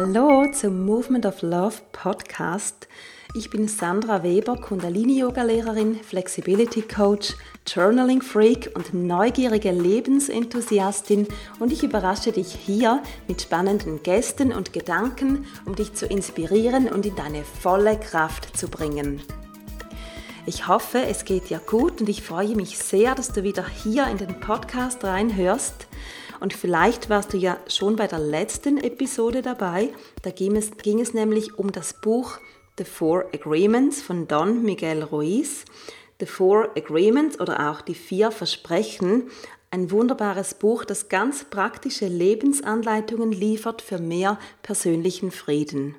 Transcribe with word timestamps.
Hallo 0.00 0.48
zum 0.52 0.86
Movement 0.86 1.26
of 1.26 1.42
Love 1.42 1.74
Podcast. 1.90 2.86
Ich 3.34 3.50
bin 3.50 3.66
Sandra 3.66 4.22
Weber, 4.22 4.54
Kundalini-Yoga-Lehrerin, 4.54 5.96
Flexibility 5.96 6.82
Coach, 6.82 7.34
Journaling 7.66 8.22
Freak 8.22 8.70
und 8.76 8.94
neugierige 8.94 9.72
Lebensenthusiastin 9.72 11.26
und 11.58 11.72
ich 11.72 11.82
überrasche 11.82 12.30
dich 12.30 12.54
hier 12.54 13.02
mit 13.26 13.42
spannenden 13.42 14.00
Gästen 14.04 14.52
und 14.52 14.72
Gedanken, 14.72 15.46
um 15.64 15.74
dich 15.74 15.94
zu 15.94 16.06
inspirieren 16.06 16.86
und 16.88 17.04
in 17.04 17.16
deine 17.16 17.42
volle 17.42 17.98
Kraft 17.98 18.56
zu 18.56 18.68
bringen. 18.68 19.20
Ich 20.46 20.68
hoffe, 20.68 21.00
es 21.10 21.24
geht 21.24 21.50
dir 21.50 21.58
gut 21.58 22.00
und 22.00 22.08
ich 22.08 22.22
freue 22.22 22.54
mich 22.54 22.78
sehr, 22.78 23.16
dass 23.16 23.32
du 23.32 23.42
wieder 23.42 23.66
hier 23.66 24.06
in 24.06 24.18
den 24.18 24.38
Podcast 24.38 25.02
reinhörst. 25.02 25.88
Und 26.40 26.52
vielleicht 26.52 27.10
warst 27.10 27.32
du 27.32 27.36
ja 27.36 27.58
schon 27.66 27.96
bei 27.96 28.06
der 28.06 28.18
letzten 28.18 28.78
Episode 28.78 29.42
dabei. 29.42 29.90
Da 30.22 30.30
ging 30.30 30.56
es, 30.56 30.76
ging 30.76 31.00
es 31.00 31.14
nämlich 31.14 31.58
um 31.58 31.72
das 31.72 31.94
Buch 31.94 32.38
The 32.78 32.84
Four 32.84 33.26
Agreements 33.34 34.00
von 34.02 34.28
Don 34.28 34.62
Miguel 34.62 35.02
Ruiz. 35.02 35.64
The 36.20 36.26
Four 36.26 36.70
Agreements 36.76 37.40
oder 37.40 37.70
auch 37.70 37.80
die 37.80 37.94
vier 37.94 38.30
Versprechen. 38.30 39.30
Ein 39.70 39.90
wunderbares 39.90 40.54
Buch, 40.54 40.84
das 40.84 41.08
ganz 41.08 41.44
praktische 41.44 42.06
Lebensanleitungen 42.06 43.32
liefert 43.32 43.82
für 43.82 43.98
mehr 43.98 44.38
persönlichen 44.62 45.30
Frieden. 45.30 45.96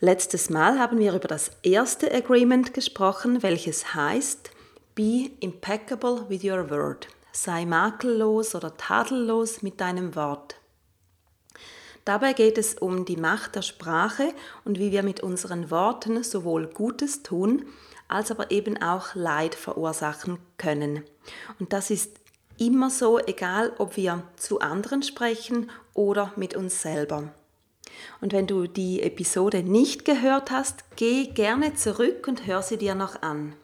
Letztes 0.00 0.50
Mal 0.50 0.78
haben 0.78 0.98
wir 0.98 1.14
über 1.14 1.26
das 1.26 1.50
erste 1.62 2.12
Agreement 2.14 2.74
gesprochen, 2.74 3.42
welches 3.42 3.94
heißt 3.94 4.50
Be 4.94 5.30
impeccable 5.40 6.26
with 6.28 6.44
your 6.44 6.70
word 6.70 7.08
sei 7.36 7.66
makellos 7.66 8.54
oder 8.54 8.76
tadellos 8.76 9.62
mit 9.62 9.80
deinem 9.80 10.14
Wort. 10.14 10.56
Dabei 12.04 12.32
geht 12.32 12.56
es 12.56 12.74
um 12.74 13.04
die 13.04 13.16
Macht 13.16 13.56
der 13.56 13.62
Sprache 13.62 14.32
und 14.64 14.78
wie 14.78 14.92
wir 14.92 15.02
mit 15.02 15.20
unseren 15.20 15.70
Worten 15.70 16.22
sowohl 16.22 16.66
Gutes 16.68 17.22
tun, 17.22 17.66
als 18.08 18.30
aber 18.30 18.52
eben 18.52 18.80
auch 18.80 19.14
Leid 19.14 19.54
verursachen 19.54 20.38
können. 20.56 21.02
Und 21.58 21.72
das 21.72 21.90
ist 21.90 22.20
immer 22.58 22.90
so, 22.90 23.18
egal 23.18 23.72
ob 23.78 23.96
wir 23.96 24.22
zu 24.36 24.60
anderen 24.60 25.02
sprechen 25.02 25.70
oder 25.94 26.32
mit 26.36 26.54
uns 26.54 26.80
selber. 26.80 27.34
Und 28.20 28.32
wenn 28.32 28.46
du 28.46 28.66
die 28.66 29.02
Episode 29.02 29.62
nicht 29.62 30.04
gehört 30.04 30.50
hast, 30.50 30.84
geh 30.96 31.26
gerne 31.26 31.74
zurück 31.74 32.26
und 32.28 32.46
hör 32.46 32.62
sie 32.62 32.76
dir 32.76 32.94
noch 32.94 33.20
an. 33.22 33.54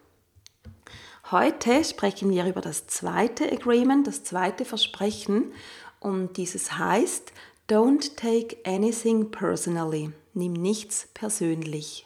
Heute 1.32 1.82
sprechen 1.82 2.28
wir 2.28 2.44
über 2.44 2.60
das 2.60 2.88
zweite 2.88 3.50
Agreement, 3.50 4.06
das 4.06 4.22
zweite 4.22 4.66
Versprechen 4.66 5.54
und 5.98 6.36
dieses 6.36 6.76
heißt 6.76 7.32
Don't 7.70 8.16
take 8.16 8.58
anything 8.66 9.30
personally. 9.30 10.10
Nimm 10.34 10.52
nichts 10.52 11.08
persönlich. 11.14 12.04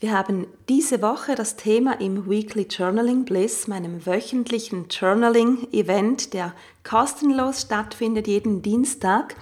Wir 0.00 0.18
haben 0.18 0.48
diese 0.68 1.00
Woche 1.00 1.36
das 1.36 1.54
Thema 1.54 2.00
im 2.00 2.28
Weekly 2.28 2.66
Journaling 2.68 3.24
Bliss, 3.24 3.68
meinem 3.68 4.04
wöchentlichen 4.04 4.88
Journaling-Event, 4.88 6.34
der 6.34 6.54
kostenlos 6.82 7.62
stattfindet 7.62 8.26
jeden 8.26 8.62
Dienstag 8.62 9.36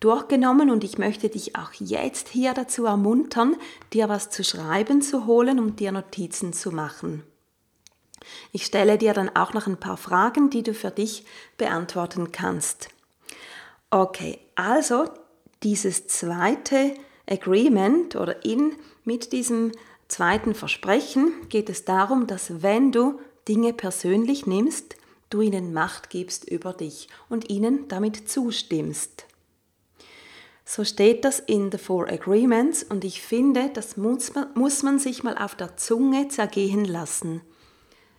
durchgenommen 0.00 0.70
und 0.70 0.82
ich 0.82 0.98
möchte 0.98 1.28
dich 1.28 1.56
auch 1.56 1.72
jetzt 1.74 2.28
hier 2.28 2.54
dazu 2.54 2.86
ermuntern, 2.86 3.56
dir 3.92 4.08
was 4.08 4.30
zu 4.30 4.42
schreiben 4.42 5.02
zu 5.02 5.26
holen 5.26 5.58
und 5.58 5.78
dir 5.78 5.92
Notizen 5.92 6.52
zu 6.52 6.72
machen. 6.72 7.22
Ich 8.52 8.64
stelle 8.66 8.98
dir 8.98 9.14
dann 9.14 9.34
auch 9.34 9.52
noch 9.52 9.66
ein 9.66 9.78
paar 9.78 9.96
Fragen, 9.96 10.50
die 10.50 10.62
du 10.62 10.74
für 10.74 10.90
dich 10.90 11.24
beantworten 11.56 12.32
kannst. 12.32 12.88
Okay, 13.90 14.38
also 14.54 15.04
dieses 15.62 16.06
zweite 16.06 16.94
Agreement 17.28 18.16
oder 18.16 18.44
in 18.44 18.74
mit 19.04 19.32
diesem 19.32 19.72
zweiten 20.08 20.54
Versprechen 20.54 21.32
geht 21.48 21.70
es 21.70 21.84
darum, 21.84 22.26
dass 22.26 22.62
wenn 22.62 22.92
du 22.92 23.20
Dinge 23.48 23.72
persönlich 23.72 24.46
nimmst, 24.46 24.96
du 25.30 25.40
ihnen 25.40 25.72
Macht 25.72 26.10
gibst 26.10 26.48
über 26.48 26.72
dich 26.72 27.08
und 27.28 27.50
ihnen 27.50 27.88
damit 27.88 28.28
zustimmst. 28.28 29.26
So 30.72 30.84
steht 30.84 31.24
das 31.24 31.40
in 31.40 31.72
The 31.72 31.78
Four 31.78 32.08
Agreements 32.08 32.84
und 32.84 33.04
ich 33.04 33.22
finde, 33.22 33.72
das 33.74 33.96
muss 33.96 34.32
man, 34.36 34.54
muss 34.54 34.84
man 34.84 35.00
sich 35.00 35.24
mal 35.24 35.36
auf 35.36 35.56
der 35.56 35.76
Zunge 35.76 36.28
zergehen 36.28 36.84
lassen. 36.84 37.40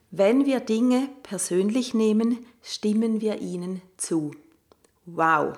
Wenn 0.09 0.45
wir 0.45 0.59
Dinge 0.59 1.07
persönlich 1.23 1.94
nehmen, 1.94 2.45
stimmen 2.62 3.22
wir 3.22 3.39
ihnen 3.39 3.81
zu. 3.95 4.35
Wow! 5.06 5.53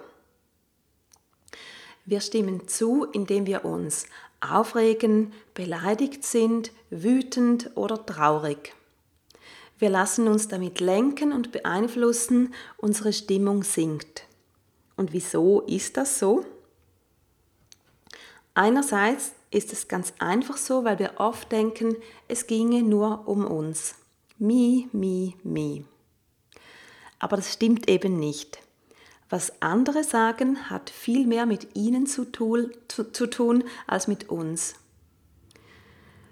Wir 2.05 2.21
stimmen 2.21 2.67
zu, 2.67 3.05
indem 3.05 3.47
wir 3.47 3.65
uns 3.65 4.05
aufregen, 4.39 5.33
beleidigt 5.55 6.23
sind, 6.23 6.71
wütend 6.91 7.71
oder 7.73 8.05
traurig. 8.05 8.75
Wir 9.79 9.89
lassen 9.89 10.27
uns 10.27 10.47
damit 10.47 10.79
lenken 10.79 11.33
und 11.33 11.51
beeinflussen, 11.51 12.53
unsere 12.77 13.13
Stimmung 13.13 13.63
sinkt. 13.63 14.27
Und 14.95 15.11
wieso 15.11 15.61
ist 15.61 15.97
das 15.97 16.19
so? 16.19 16.45
Einerseits 18.55 19.31
ist 19.49 19.73
es 19.73 19.87
ganz 19.87 20.13
einfach 20.19 20.57
so, 20.57 20.83
weil 20.83 20.99
wir 20.99 21.13
oft 21.17 21.51
denken, 21.51 21.95
es 22.27 22.45
ginge 22.45 22.83
nur 22.83 23.27
um 23.27 23.45
uns. 23.45 23.95
Me, 24.37 24.87
me, 24.91 25.33
me. 25.43 25.85
Aber 27.17 27.37
das 27.37 27.53
stimmt 27.53 27.89
eben 27.89 28.19
nicht. 28.19 28.59
Was 29.29 29.61
andere 29.61 30.03
sagen, 30.03 30.69
hat 30.69 30.91
viel 30.91 31.25
mehr 31.25 31.47
mit 31.47 31.75
ihnen 31.75 32.05
zu, 32.05 32.25
tun, 32.25 32.71
zu, 32.87 33.11
zu 33.11 33.27
tun 33.27 33.63
als 33.87 34.07
mit 34.07 34.29
uns. 34.29 34.75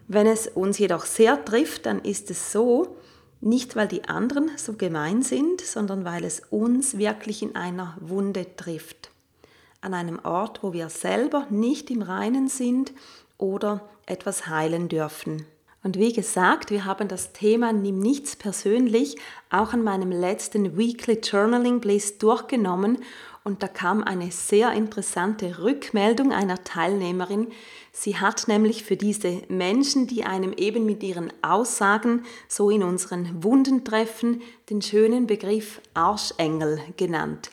Wenn 0.07 0.27
es 0.27 0.47
uns 0.47 0.77
jedoch 0.77 1.05
sehr 1.05 1.43
trifft, 1.43 1.87
dann 1.87 2.01
ist 2.03 2.29
es 2.29 2.51
so, 2.51 2.97
nicht 3.39 3.75
weil 3.75 3.87
die 3.87 4.03
anderen 4.03 4.51
so 4.57 4.73
gemein 4.73 5.23
sind, 5.23 5.61
sondern 5.61 6.05
weil 6.05 6.23
es 6.23 6.41
uns 6.51 6.99
wirklich 6.99 7.41
in 7.41 7.55
einer 7.55 7.97
Wunde 7.99 8.55
trifft 8.55 9.11
an 9.81 9.93
einem 9.93 10.19
Ort, 10.23 10.63
wo 10.63 10.73
wir 10.73 10.89
selber 10.89 11.47
nicht 11.49 11.91
im 11.91 12.01
Reinen 12.01 12.47
sind 12.47 12.93
oder 13.37 13.81
etwas 14.05 14.47
heilen 14.47 14.87
dürfen. 14.87 15.45
Und 15.83 15.97
wie 15.97 16.13
gesagt, 16.13 16.69
wir 16.69 16.85
haben 16.85 17.07
das 17.07 17.33
Thema 17.33 17.73
Nimm 17.73 17.99
nichts 17.99 18.35
persönlich 18.35 19.17
auch 19.49 19.73
an 19.73 19.83
meinem 19.83 20.11
letzten 20.11 20.77
Weekly 20.77 21.19
Journaling 21.23 21.79
Bliss 21.79 22.19
durchgenommen 22.19 22.99
und 23.43 23.63
da 23.63 23.67
kam 23.67 24.03
eine 24.03 24.29
sehr 24.31 24.71
interessante 24.73 25.63
Rückmeldung 25.63 26.31
einer 26.31 26.63
Teilnehmerin. 26.63 27.47
Sie 27.91 28.17
hat 28.17 28.47
nämlich 28.47 28.83
für 28.83 28.95
diese 28.95 29.41
Menschen, 29.49 30.05
die 30.05 30.23
einem 30.23 30.53
eben 30.53 30.85
mit 30.85 31.01
ihren 31.01 31.33
Aussagen 31.41 32.23
so 32.47 32.69
in 32.69 32.83
unseren 32.83 33.43
Wunden 33.43 33.83
treffen, 33.83 34.43
den 34.69 34.83
schönen 34.83 35.25
Begriff 35.25 35.81
Arschengel 35.95 36.79
genannt. 36.97 37.49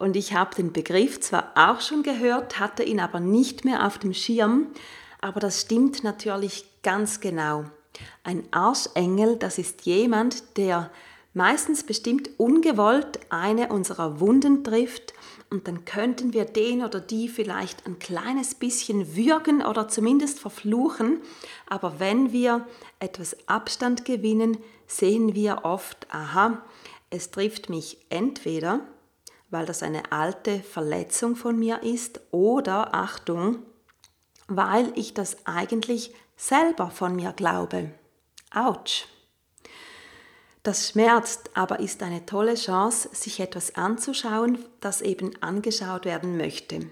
Und 0.00 0.16
ich 0.16 0.32
habe 0.32 0.54
den 0.54 0.72
Begriff 0.72 1.20
zwar 1.20 1.52
auch 1.54 1.82
schon 1.82 2.02
gehört, 2.02 2.58
hatte 2.58 2.82
ihn 2.82 3.00
aber 3.00 3.20
nicht 3.20 3.66
mehr 3.66 3.86
auf 3.86 3.98
dem 3.98 4.14
Schirm, 4.14 4.68
aber 5.20 5.40
das 5.40 5.60
stimmt 5.60 6.02
natürlich 6.02 6.64
ganz 6.82 7.20
genau. 7.20 7.66
Ein 8.24 8.44
Arschengel, 8.50 9.36
das 9.36 9.58
ist 9.58 9.84
jemand, 9.84 10.56
der 10.56 10.90
meistens 11.34 11.84
bestimmt 11.84 12.30
ungewollt 12.38 13.20
eine 13.28 13.68
unserer 13.68 14.20
Wunden 14.20 14.64
trifft. 14.64 15.12
Und 15.50 15.68
dann 15.68 15.84
könnten 15.84 16.32
wir 16.32 16.46
den 16.46 16.82
oder 16.82 17.00
die 17.00 17.28
vielleicht 17.28 17.86
ein 17.86 17.98
kleines 17.98 18.54
bisschen 18.54 19.14
würgen 19.14 19.60
oder 19.62 19.86
zumindest 19.88 20.40
verfluchen, 20.40 21.20
aber 21.66 22.00
wenn 22.00 22.32
wir 22.32 22.66
etwas 23.00 23.36
Abstand 23.46 24.06
gewinnen, 24.06 24.56
sehen 24.86 25.34
wir 25.34 25.66
oft, 25.66 26.06
aha, 26.10 26.62
es 27.10 27.30
trifft 27.30 27.68
mich 27.68 27.98
entweder 28.08 28.80
weil 29.50 29.66
das 29.66 29.82
eine 29.82 30.12
alte 30.12 30.60
Verletzung 30.60 31.36
von 31.36 31.58
mir 31.58 31.82
ist 31.82 32.20
oder, 32.30 32.94
Achtung, 32.94 33.62
weil 34.48 34.92
ich 34.96 35.14
das 35.14 35.46
eigentlich 35.46 36.14
selber 36.36 36.90
von 36.90 37.14
mir 37.14 37.32
glaube. 37.32 37.90
Autsch. 38.52 39.06
Das 40.62 40.88
schmerzt, 40.88 41.50
aber 41.54 41.80
ist 41.80 42.02
eine 42.02 42.26
tolle 42.26 42.54
Chance, 42.54 43.08
sich 43.12 43.40
etwas 43.40 43.76
anzuschauen, 43.76 44.58
das 44.80 45.00
eben 45.00 45.30
angeschaut 45.42 46.04
werden 46.04 46.36
möchte. 46.36 46.90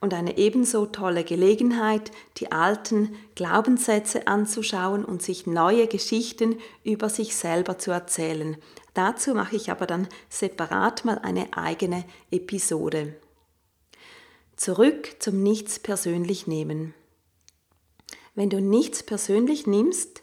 Und 0.00 0.14
eine 0.14 0.38
ebenso 0.38 0.86
tolle 0.86 1.24
Gelegenheit, 1.24 2.12
die 2.36 2.52
alten 2.52 3.16
Glaubenssätze 3.34 4.28
anzuschauen 4.28 5.04
und 5.04 5.22
sich 5.22 5.46
neue 5.46 5.88
Geschichten 5.88 6.56
über 6.84 7.08
sich 7.08 7.34
selber 7.34 7.78
zu 7.78 7.90
erzählen. 7.90 8.56
Dazu 8.94 9.34
mache 9.34 9.56
ich 9.56 9.70
aber 9.70 9.86
dann 9.86 10.08
separat 10.28 11.04
mal 11.04 11.18
eine 11.18 11.48
eigene 11.52 12.04
Episode. 12.30 13.16
Zurück 14.56 15.16
zum 15.18 15.42
Nichts 15.42 15.78
persönlich 15.78 16.46
nehmen. 16.46 16.94
Wenn 18.34 18.50
du 18.50 18.60
nichts 18.60 19.02
persönlich 19.02 19.66
nimmst, 19.66 20.22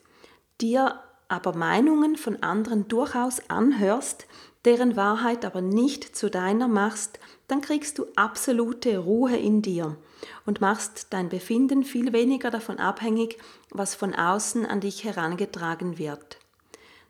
dir 0.61 1.01
aber 1.27 1.55
Meinungen 1.55 2.15
von 2.15 2.43
anderen 2.43 2.87
durchaus 2.87 3.49
anhörst, 3.49 4.27
deren 4.65 4.95
Wahrheit 4.95 5.45
aber 5.45 5.61
nicht 5.61 6.15
zu 6.15 6.29
deiner 6.29 6.67
machst, 6.67 7.19
dann 7.47 7.61
kriegst 7.61 7.99
du 7.99 8.05
absolute 8.15 8.97
Ruhe 8.97 9.37
in 9.37 9.61
dir 9.61 9.97
und 10.45 10.61
machst 10.61 11.07
dein 11.11 11.29
Befinden 11.29 11.83
viel 11.83 12.13
weniger 12.13 12.49
davon 12.49 12.79
abhängig, 12.79 13.37
was 13.69 13.95
von 13.95 14.15
außen 14.15 14.65
an 14.65 14.81
dich 14.81 15.03
herangetragen 15.03 15.97
wird. 15.97 16.37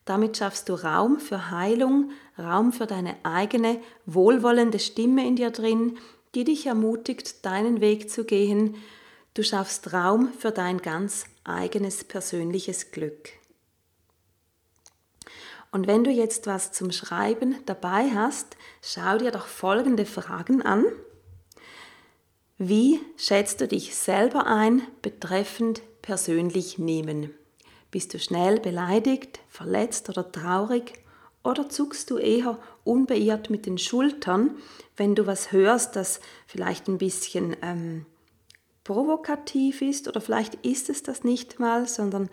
Damit 0.04 0.38
schaffst 0.38 0.69
du 0.69 0.74
Raum 0.74 1.19
für 1.19 1.50
Heilung, 1.50 2.12
Raum 2.38 2.74
für 2.74 2.86
deine 2.86 3.16
eigene 3.24 3.80
wohlwollende 4.06 4.80
Stimme 4.80 5.25
in 5.25 5.36
dir 5.36 5.50
drin, 5.50 5.98
die 6.36 6.44
dich 6.44 6.68
ermutigt, 6.68 7.46
deinen 7.46 7.81
Weg 7.81 8.12
zu 8.12 8.25
gehen. 8.25 8.75
Du 9.34 9.44
schaffst 9.44 9.94
Raum 9.94 10.30
für 10.38 10.52
dein 10.52 10.81
ganz 10.81 11.25
eigenes 11.44 12.04
persönliches 12.04 12.92
Glück. 12.92 13.30
Und 15.75 15.88
wenn 15.88 16.06
du 16.06 16.10
jetzt 16.10 16.48
was 16.48 16.72
zum 16.72 16.94
Schreiben 16.94 17.57
dabei 17.66 18.10
hast, 18.12 18.56
schau 18.81 19.18
dir 19.18 19.31
doch 19.31 19.45
folgende 19.45 20.06
Fragen 20.06 20.62
an. 20.62 20.86
Wie 22.57 23.01
schätzt 23.18 23.60
du 23.60 23.68
dich 23.68 23.94
selber 23.94 24.48
ein 24.48 24.83
betreffend 25.01 25.81
persönlich 26.01 26.80
nehmen? 26.80 27.31
Bist 27.92 28.13
du 28.13 28.19
schnell 28.19 28.62
beleidigt, 28.62 29.42
verletzt 29.50 30.07
oder 30.07 30.31
traurig? 30.31 30.94
Oder 31.44 31.68
zuckst 31.68 32.10
du 32.10 32.19
eher 32.19 32.57
unbeirrt 32.86 33.50
mit 33.50 33.66
den 33.66 33.78
Schultern, 33.78 34.56
wenn 34.95 35.13
du 35.13 35.28
was 35.28 35.51
hörst, 35.51 35.98
das 35.98 36.21
vielleicht 36.48 36.88
ein 36.88 37.00
bisschen 37.00 37.54
ähm, 37.62 38.06
provokativ 38.86 39.81
ist? 39.81 40.07
Oder 40.07 40.21
vielleicht 40.21 40.56
ist 40.66 40.89
es 40.89 41.04
das 41.04 41.25
nicht 41.25 41.60
mal, 41.60 41.86
sondern 41.86 42.30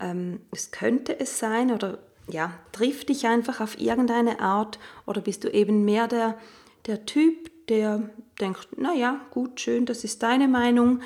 ähm, 0.00 0.40
es 0.52 0.70
könnte 0.70 1.20
es 1.20 1.38
sein 1.38 1.70
oder 1.70 1.98
ja, 2.30 2.52
trifft 2.72 3.08
dich 3.08 3.26
einfach 3.26 3.60
auf 3.60 3.78
irgendeine 3.78 4.40
Art 4.40 4.78
oder 5.06 5.20
bist 5.20 5.44
du 5.44 5.48
eben 5.48 5.84
mehr 5.84 6.08
der, 6.08 6.38
der 6.86 7.06
Typ, 7.06 7.50
der 7.68 8.10
denkt, 8.40 8.78
naja, 8.78 9.20
gut, 9.30 9.60
schön, 9.60 9.86
das 9.86 10.04
ist 10.04 10.22
deine 10.22 10.48
Meinung, 10.48 11.00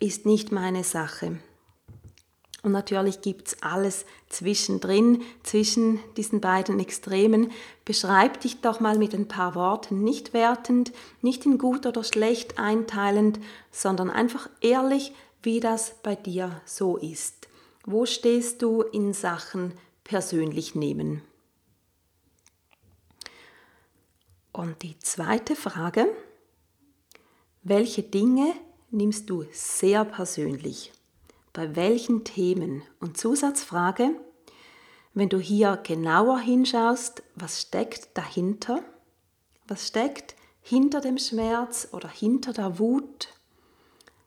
ist 0.00 0.26
nicht 0.26 0.52
meine 0.52 0.84
Sache. 0.84 1.38
Und 2.62 2.72
natürlich 2.72 3.20
gibt 3.20 3.48
es 3.48 3.62
alles 3.62 4.04
zwischendrin, 4.28 5.22
zwischen 5.44 6.00
diesen 6.16 6.40
beiden 6.40 6.80
Extremen. 6.80 7.52
Beschreib 7.84 8.40
dich 8.40 8.60
doch 8.60 8.80
mal 8.80 8.98
mit 8.98 9.14
ein 9.14 9.28
paar 9.28 9.54
Worten, 9.54 10.02
nicht 10.02 10.34
wertend, 10.34 10.92
nicht 11.22 11.46
in 11.46 11.58
gut 11.58 11.86
oder 11.86 12.02
schlecht 12.02 12.58
einteilend, 12.58 13.38
sondern 13.70 14.10
einfach 14.10 14.50
ehrlich, 14.60 15.12
wie 15.42 15.60
das 15.60 15.94
bei 16.02 16.16
dir 16.16 16.60
so 16.64 16.96
ist. 16.96 17.48
Wo 17.86 18.06
stehst 18.06 18.60
du 18.60 18.82
in 18.82 19.12
Sachen 19.12 19.72
persönlich 20.08 20.74
nehmen. 20.74 21.20
Und 24.52 24.82
die 24.82 24.98
zweite 24.98 25.54
Frage, 25.54 26.06
welche 27.62 28.02
Dinge 28.02 28.54
nimmst 28.90 29.28
du 29.28 29.44
sehr 29.52 30.06
persönlich? 30.06 30.92
Bei 31.52 31.76
welchen 31.76 32.24
Themen? 32.24 32.82
Und 33.00 33.18
Zusatzfrage, 33.18 34.10
wenn 35.12 35.28
du 35.28 35.38
hier 35.38 35.76
genauer 35.76 36.40
hinschaust, 36.40 37.22
was 37.34 37.60
steckt 37.60 38.16
dahinter? 38.16 38.82
Was 39.66 39.88
steckt 39.88 40.36
hinter 40.62 41.02
dem 41.02 41.18
Schmerz 41.18 41.88
oder 41.92 42.08
hinter 42.08 42.54
der 42.54 42.78
Wut? 42.78 43.28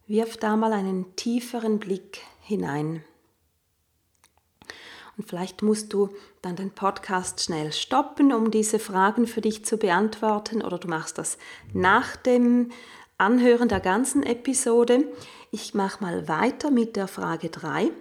Wirf 0.06 0.38
da 0.38 0.56
mal 0.56 0.74
einen 0.74 1.16
tieferen 1.16 1.80
Blick 1.80 2.22
hinein. 2.42 3.04
Und 5.22 5.28
vielleicht 5.28 5.62
musst 5.62 5.94
du 5.94 6.10
dann 6.42 6.56
den 6.56 6.72
Podcast 6.72 7.42
schnell 7.42 7.72
stoppen, 7.74 8.34
um 8.34 8.50
diese 8.50 8.80
Fragen 8.80 9.28
für 9.28 9.40
dich 9.40 9.64
zu 9.64 9.78
beantworten, 9.78 10.64
oder 10.64 10.80
du 10.80 10.88
machst 10.88 11.20
das 11.20 11.38
nach 11.76 12.16
dem 12.16 12.72
Anhören 13.20 13.70
der 13.70 13.82
ganzen 13.82 14.24
Episode. 14.24 15.06
Ich 15.52 15.76
mache 15.76 16.04
mal 16.04 16.28
weiter 16.28 16.72
mit 16.72 16.96
der 16.96 17.08
Frage 17.08 17.50
3. 17.50 17.92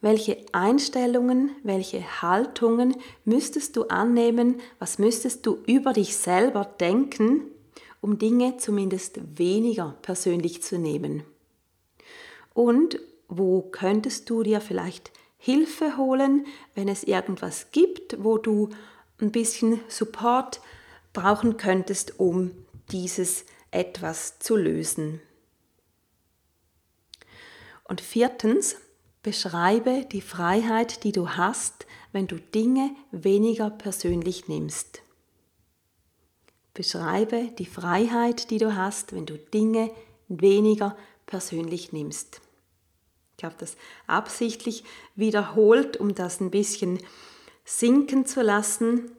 Welche 0.00 0.38
Einstellungen, 0.52 1.50
welche 1.62 2.22
Haltungen 2.22 2.96
müsstest 3.26 3.76
du 3.76 3.88
annehmen, 3.88 4.62
was 4.78 4.98
müsstest 4.98 5.44
du 5.44 5.58
über 5.66 5.92
dich 5.92 6.16
selber 6.16 6.64
denken, 6.64 7.42
um 8.00 8.16
Dinge 8.16 8.56
zumindest 8.56 9.20
weniger 9.38 9.96
persönlich 10.00 10.62
zu 10.62 10.78
nehmen? 10.78 11.24
Und 12.54 12.98
wo 13.28 13.60
könntest 13.60 14.30
du 14.30 14.42
dir 14.42 14.62
vielleicht 14.62 15.12
Hilfe 15.38 15.96
holen, 15.96 16.46
wenn 16.74 16.88
es 16.88 17.04
irgendwas 17.04 17.70
gibt, 17.70 18.22
wo 18.22 18.38
du 18.38 18.70
ein 19.20 19.32
bisschen 19.32 19.80
Support 19.88 20.60
brauchen 21.12 21.56
könntest, 21.56 22.18
um 22.20 22.50
dieses 22.90 23.44
etwas 23.70 24.38
zu 24.38 24.56
lösen. 24.56 25.20
Und 27.84 28.00
viertens, 28.00 28.76
beschreibe 29.22 30.04
die 30.12 30.20
Freiheit, 30.20 31.04
die 31.04 31.12
du 31.12 31.30
hast, 31.30 31.86
wenn 32.12 32.26
du 32.26 32.36
Dinge 32.36 32.90
weniger 33.10 33.70
persönlich 33.70 34.48
nimmst. 34.48 35.02
Beschreibe 36.74 37.48
die 37.58 37.66
Freiheit, 37.66 38.50
die 38.50 38.58
du 38.58 38.74
hast, 38.74 39.12
wenn 39.12 39.26
du 39.26 39.36
Dinge 39.36 39.90
weniger 40.28 40.96
persönlich 41.26 41.92
nimmst. 41.92 42.40
Ich 43.38 43.44
habe 43.44 43.54
das 43.56 43.76
absichtlich 44.08 44.82
wiederholt, 45.14 45.96
um 45.96 46.12
das 46.12 46.40
ein 46.40 46.50
bisschen 46.50 46.98
sinken 47.64 48.26
zu 48.26 48.42
lassen 48.42 49.12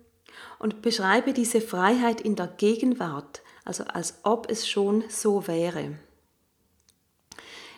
und 0.60 0.82
beschreibe 0.82 1.32
diese 1.32 1.62
Freiheit 1.62 2.20
in 2.20 2.36
der 2.36 2.48
Gegenwart, 2.48 3.42
also 3.64 3.86
als 3.86 4.20
ob 4.24 4.52
es 4.52 4.68
schon 4.68 5.06
so 5.08 5.48
wäre. 5.48 5.98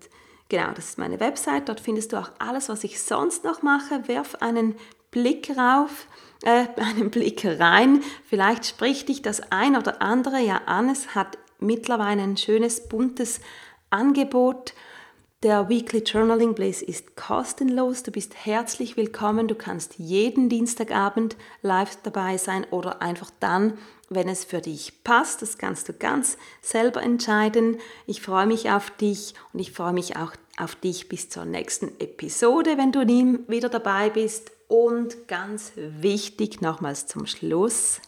genau, 0.49 0.73
das 0.75 0.87
ist 0.87 0.99
meine 0.99 1.21
Website. 1.21 1.69
Dort 1.69 1.79
findest 1.79 2.13
du 2.13 2.17
auch 2.17 2.33
alles, 2.41 2.69
was 2.69 2.83
ich 2.83 3.01
sonst 3.01 3.45
noch 3.45 3.63
mache. 3.63 4.09
Werf 4.09 4.35
einen 4.41 4.75
Blick 5.13 5.57
rauf, 5.57 6.09
äh, 6.43 6.67
einen 6.77 7.13
Blick 7.13 7.45
rein. 7.45 8.03
Vielleicht 8.25 8.67
spricht 8.67 9.11
dich 9.11 9.23
das 9.23 9.53
ein 9.53 9.77
oder 9.77 10.03
andere 10.03 10.41
ja 10.41 10.63
an. 10.67 10.89
Es 10.89 11.15
hat 11.15 11.39
mittlerweile 11.61 12.23
ein 12.23 12.37
schönes, 12.37 12.89
buntes 12.89 13.39
Angebot. 13.93 14.75
Der 15.43 15.69
Weekly 15.69 16.01
Journaling 16.01 16.55
Blaze 16.55 16.85
ist 16.85 17.17
kostenlos. 17.17 18.05
Du 18.05 18.13
bist 18.13 18.47
herzlich 18.47 18.97
willkommen. 18.97 19.49
Du 19.49 19.57
kannst 19.57 19.99
jeden 19.99 20.49
Dienstagabend 20.49 21.37
live 21.63 21.99
dabei 22.05 22.37
sein 22.37 22.65
oder 22.71 23.03
einfach 23.03 23.31
dann, 23.41 23.77
wenn 24.09 24.29
es 24.29 24.45
für 24.45 24.61
dich 24.61 25.03
passt. 25.03 25.43
Das 25.43 25.59
kannst 25.59 25.89
du 25.89 25.95
ganz 25.95 26.39
selber 26.61 27.03
entscheiden. 27.03 27.79
Ich 28.07 28.23
freue 28.23 28.47
mich 28.47 28.71
auf 28.71 28.91
dich 28.91 29.35
und 29.53 29.59
ich 29.59 29.73
freue 29.73 29.93
mich 29.93 30.17
auch 30.17 30.33
auf 30.59 30.77
dich 30.77 31.09
bis 31.09 31.29
zur 31.29 31.45
nächsten 31.45 31.89
Episode, 31.99 32.79
wenn 32.79 32.93
du 32.93 33.01
wieder 33.49 33.69
dabei 33.69 34.11
bist. 34.11 34.53
Und 34.69 35.27
ganz 35.27 35.73
wichtig 35.75 36.61
nochmals 36.61 37.09
zum 37.09 37.27
Schluss, 37.27 38.01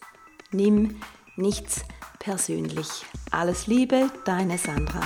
nimm 0.53 1.00
nichts 1.37 1.83
persönlich. 2.21 3.05
Alles 3.33 3.67
Liebe, 3.67 4.09
deine 4.25 4.57
Sandra. 4.57 5.03